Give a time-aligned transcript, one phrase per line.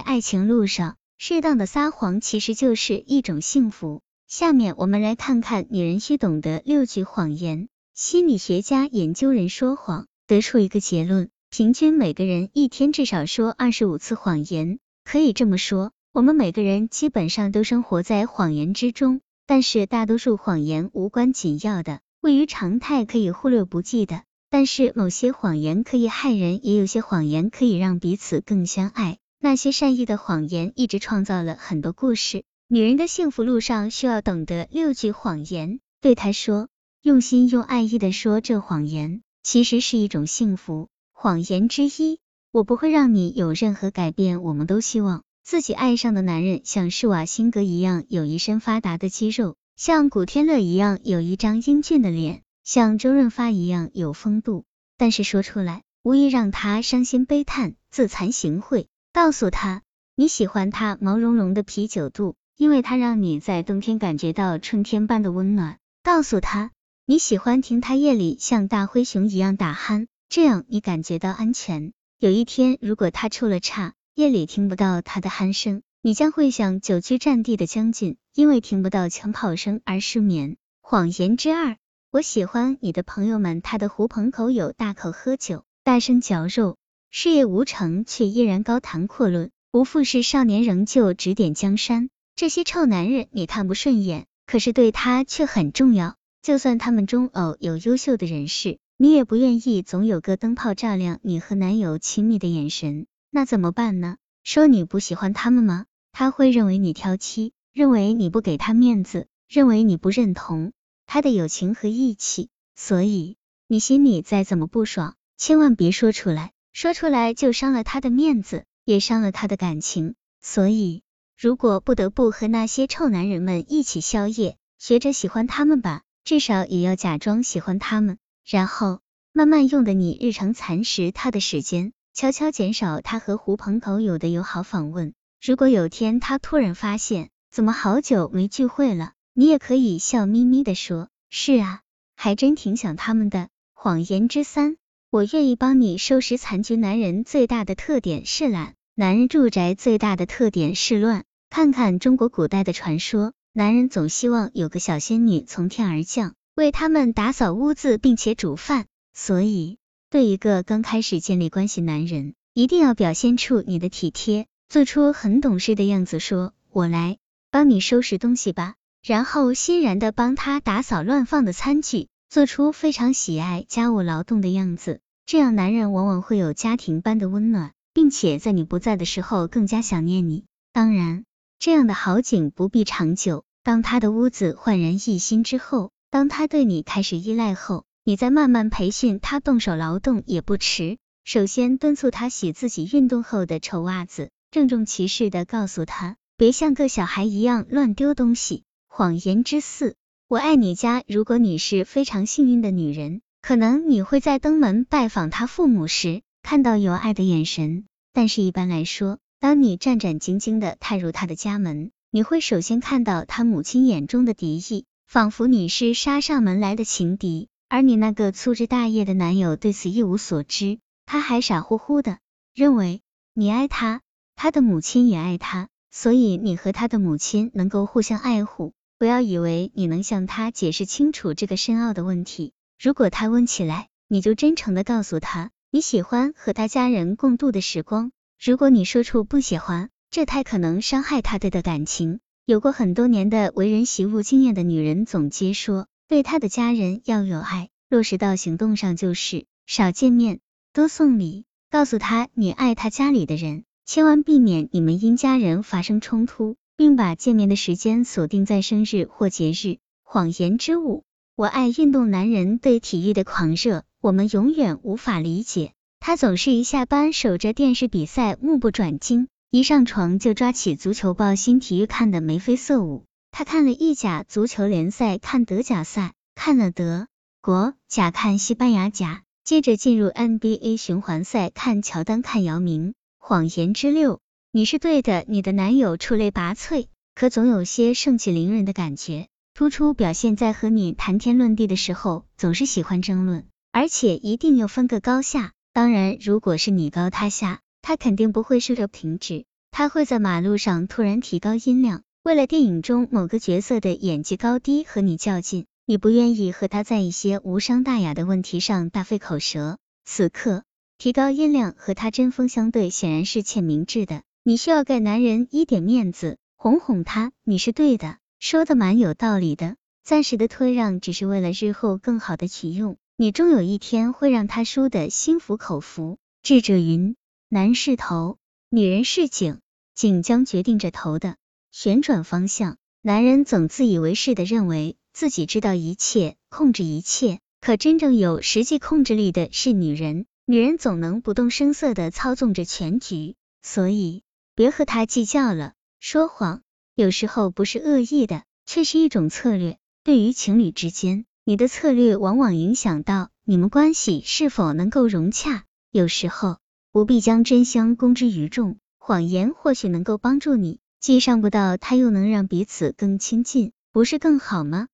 [0.00, 4.00] 爱情路上，适当的撒谎其实就是一种幸福。
[4.26, 7.68] 下面我们来看看女人需懂得六句谎言。
[7.94, 14.78] 心理学家研究人说谎，得出一个结论：平均每个人一天至少说二十五次谎言。
[15.04, 19.20] 可以这么说，我们每个人基本上都生活在谎言之中。
[19.46, 24.22] 但是大多数谎言无关紧要的，位于常态可以忽略不计的。
[24.48, 29.18] 但是某些谎言可以害人，也有些谎言可以让彼此更相爱。
[29.42, 32.44] 那些善意的谎言一直创造了很多故事。
[32.68, 36.68] 女人的幸福路上需要懂得六句谎言，对他说，
[37.00, 40.88] 用心用爱意的说这谎言，其实是一种幸福。
[41.12, 42.18] 谎言之一，
[42.52, 44.42] 我不会让你有任何改变。
[44.42, 54.64] 我们都希望自己爱上的男人像施瓦辛格一样有一身发达的肌肉，像古天乐一样有一张英俊的脸，像周润发一样有风度。
[54.98, 58.84] 但是说出来，无疑让他伤心悲叹，自惭形秽。
[59.12, 59.82] 告诉他
[60.14, 62.36] 你喜欢他毛茸茸的啤酒肚。
[62.56, 65.78] 因为它让你在冬天感觉到春天般的温暖。
[66.02, 66.72] 告诉他
[67.06, 71.94] 你喜欢听他夜里像大灰熊一样打鼾，这样你感觉到安全。
[72.18, 80.58] 有一天，如果他出了岔，夜里听不到他的鼾声，你将会像久居战地的将军，因为听不到枪炮声而失眠。
[80.82, 81.78] 谎言之二，
[82.10, 86.76] 我喜欢你的朋友们，他的狐朋狗友大口喝酒，大声嚼肉，
[87.12, 92.08] 事业无成却依然高谈阔论，无复是少年仍旧指点江山。
[92.36, 96.14] 这些臭男人你看不顺眼，可是对他却很重要。
[96.40, 103.06] 就算他们中偶有优秀的人士，你也不愿意总有个灯泡照亮你和男友亲密的眼神。
[103.30, 104.16] 那怎么办呢？
[104.44, 105.86] 说你不喜欢他们吗？
[106.12, 110.72] 他会认为你挑剔，认为你不给他面子，认为你不认同
[111.06, 112.50] 他的友情和义气。
[112.76, 113.36] 所以
[113.66, 120.14] 你心里再怎么不爽，千万别说出来，说出来就伤了他的面子，也伤了他的感情。
[120.40, 121.02] 所以。
[121.42, 129.00] 如果不得不和那些臭男人们一起宵夜，学着喜欢他们吧，至少也要假装喜欢他们，然后
[129.32, 135.14] 慢慢用的你日常蚕食他的时间，悄悄减少他和狐朋狗友的友好访问。
[135.40, 141.80] 如果有天他突然发现，怎么好久没聚会了，你也可以笑眯眯的说，是啊，
[142.16, 143.48] 还真挺想他们的。
[143.72, 144.76] 谎言之三，
[145.12, 146.76] 我愿意帮你收拾残局。
[146.76, 151.24] 男人最大的特点是懒，男人住宅最大的特点是乱。
[151.50, 158.86] 看看中国古代的传说，男人总希望有个小仙女从天而降，为他们打扫屋子，并且煮饭。
[159.12, 159.78] 所以，
[160.10, 167.18] 对一个刚开始建立关系男人，一定要表现出你的体贴，做出很懂事的样子，说我来
[167.50, 175.00] 帮你收拾东西吧，然后欣然的帮他打扫乱放的餐具，做出非常喜爱家务劳动的样子。
[175.26, 180.44] 这样，男人往往会有家庭般的温暖，并且在你不在的时候更加想念你。
[180.72, 181.24] 当然。
[181.58, 183.44] 这样的好景不必长久。
[183.64, 190.98] 当他的屋子焕然一新之后，当他对你开始依赖后，你再慢慢培训他动手劳动也不迟。
[191.24, 198.62] 首先敦促他洗自己运动后的臭袜子，郑重其事的告诉他，别像个小孩一样乱丢东西。
[198.88, 199.96] 谎言之四，
[200.30, 201.02] 我爱你家。
[201.08, 209.18] 如果你是非常幸运的女人，可能你会在登门拜访他父母时看到有爱的眼神，但是一般来说。
[209.40, 217.48] 当你战战兢兢的踏入他的家门，你会首先看到他母亲眼中的敌意，仿佛你是杀上门来的情敌。
[217.68, 222.18] 而你那个粗枝大叶的男友对此一无所知，他还傻乎乎的
[222.54, 223.02] 认为
[223.34, 224.00] 你爱他，
[224.36, 228.74] 他的母亲也爱他，所以你和他的母亲能够互相爱护。
[229.00, 238.12] 不要以为你能向他解释清楚这个深奥的问题，如果他问起来，你就真诚的告诉他你喜欢和他家人共度的时光。
[238.38, 242.20] 如果你说出不喜欢，这太可能伤害他对的感情。
[242.44, 250.40] 有过很多年的为人习物经验的女人总结说，对他的家人要有爱，落实到行动上就是少见面，
[250.74, 259.76] 多送礼，告诉他你爱他家里的人，千万避免你们因家人发生冲突，并把见面的时间锁定在生日或节日。
[260.02, 261.04] 谎言之五，
[261.36, 265.74] 我爱运动男人对体育的狂热，我们永远无法理解。
[265.98, 273.04] 他总是一下班守着电视比赛目不转睛，一上床就抓起足球报新体育看得眉飞色舞。
[273.30, 277.08] 他看了意甲足球联赛，看德甲赛，看了德
[277.42, 282.94] 国甲，看西班牙甲，接着进入 NBA 循环赛，看乔丹，看姚明。
[283.18, 284.20] 谎言之六，
[284.52, 295.52] 你是对的，你的男友出类拔萃，可总有些盛气凌人的感觉，突出表现在和你谈天论地的时候，总是喜欢争论，而且一定要分个高下。
[295.72, 299.44] 当然，如果是你高他下，他肯定不会输得停止。
[299.70, 305.66] 他会在马路上突然提高音量，为了电影中某个角色的演技高低和你较劲。
[305.86, 310.64] 你不愿意和他在一些无伤大雅的问题上大费口舌，此刻
[310.98, 314.22] 提高音量和他针锋相对，显然是欠明智的。
[314.42, 319.76] 你需要给男人一点面子，哄哄他，你是对的，说的蛮有道理的。
[320.02, 326.18] 暂时的退让只是为了日后更好的取用，你终有一天会让他输得心服口服。
[326.42, 327.16] 智者云：
[327.50, 328.38] 男是头，
[328.70, 329.60] 女人是颈，
[329.94, 331.36] 颈将决定着头的
[331.70, 332.78] 旋转方向。
[333.02, 334.96] 男人总自以为是的认为。
[335.12, 340.24] 自己知道一切，控制一切，可真正有实际控制力的是女人。
[340.46, 344.22] 女人总能不动声色的操纵着全局，所以
[344.54, 345.72] 别和他计较了。
[345.98, 346.62] 说谎
[346.94, 349.78] 有时候不是恶意的，却是一种策略。
[350.02, 355.64] 对于情侣之间，你的策略往往影响到你们关系是否能够融洽。
[355.90, 356.58] 有时候
[356.92, 364.88] 不必将真相公之于众，谎言或许能够帮助你，既伤不到他，又能让彼此更亲近，不是更好吗？